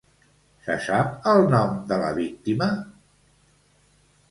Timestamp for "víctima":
2.17-2.73